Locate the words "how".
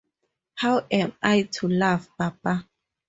0.55-0.87